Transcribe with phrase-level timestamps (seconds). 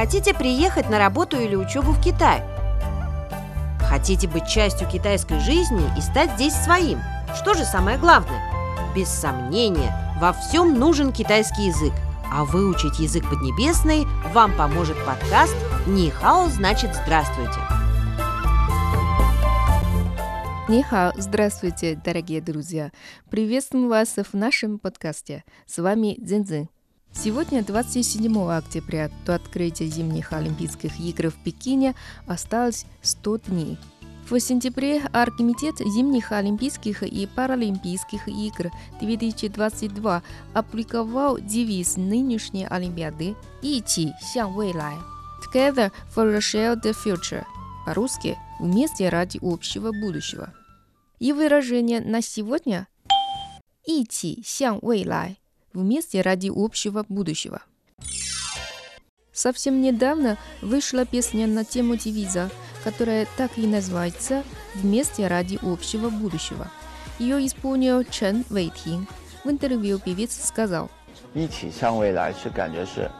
[0.00, 2.42] Хотите приехать на работу или учебу в Китай?
[3.80, 7.00] Хотите быть частью китайской жизни и стать здесь своим?
[7.36, 8.40] Что же самое главное?
[8.96, 11.92] Без сомнения, во всем нужен китайский язык.
[12.32, 15.54] А выучить язык поднебесный вам поможет подкаст
[15.86, 17.60] «Нихао значит здравствуйте».
[20.66, 22.90] Нихао, здравствуйте, дорогие друзья!
[23.28, 25.44] Приветствую вас в нашем подкасте.
[25.66, 26.70] С вами Дзинзин.
[27.12, 31.94] Сегодня, 27 октября, до открытия зимних Олимпийских игр в Пекине
[32.26, 33.78] осталось 100 дней.
[34.30, 38.70] В сентябре Аргкомитет зимних Олимпийских и Паралимпийских игр
[39.00, 40.22] 2022
[40.54, 44.94] опубликовал девиз нынешней Олимпиады Ити Сян Вэйлай»
[45.42, 47.44] «Together for a shared future»
[47.84, 50.54] по-русски «Вместе ради общего будущего».
[51.18, 52.86] И выражение на сегодня
[53.84, 55.39] «Ичи Сян Вэйлай»
[55.73, 57.61] вместе ради общего будущего.
[59.33, 62.49] Совсем недавно вышла песня на тему девиза,
[62.83, 64.43] которая так и называется
[64.75, 66.69] «Вместе ради общего будущего».
[67.19, 69.07] Ее исполнил Чен Вэйтин.
[69.43, 70.89] В интервью певец сказал,
[71.33, 73.11] 一起向未来是感觉是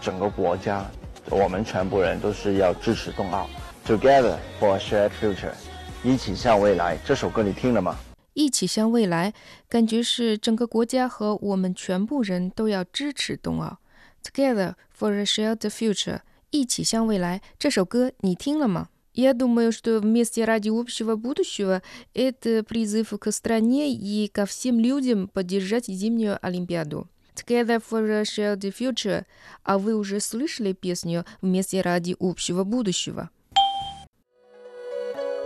[0.00, 0.84] 整个国家，
[1.30, 3.48] 我们全部人都是要支持冬奥，
[3.86, 5.54] Together for a shared future。
[6.02, 7.96] 一起向未来这首歌你听了吗？
[8.36, 9.34] 一起向未来，
[9.68, 13.78] 感觉是整个国家和我们全部人都要支持冬奥。
[14.22, 16.20] Together for a shared future，
[16.50, 18.88] 一起向未来这首歌你听了吗？
[19.14, 25.84] Я думаю, что вместе ради общего будущего – это призыв к стране и ко всем людям поддержать
[25.84, 27.08] зимнюю Олимпиаду.
[27.34, 29.24] Together for a shared future.
[29.64, 33.28] А вы уже слышали песню «Вместе ради общего будущего»?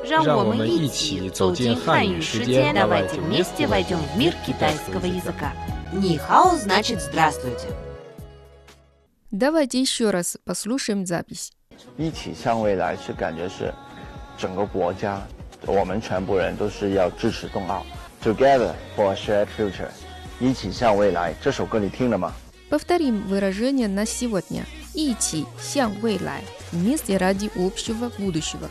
[0.04, 5.52] 让我们一起走进汉语世界，давайте вместе войдем в мир китайского языка.
[5.92, 7.68] Нихао значит здравствуйте.
[9.30, 11.50] Давайте еще раз послушаем запись.
[11.96, 13.74] 一起向未来是感觉是
[14.38, 15.20] 整个国家，
[15.66, 17.84] 我们全部人都是要支持冬奥，
[18.22, 19.88] Together for a shared future。
[20.38, 22.32] 一起向未来这首歌你听了吗？
[22.70, 24.64] Повторим выражение на сегодня.
[24.94, 26.42] 一起向未来.
[26.72, 28.68] Вместе ради общего будущего.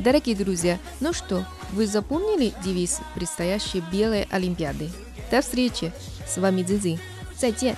[0.00, 4.88] Дорогие друзья, ну что, вы запомнили девиз предстоящей Белой Олимпиады?
[5.30, 5.92] До встречи!
[6.26, 6.98] С вами Дзинзин.
[7.40, 7.74] 再见!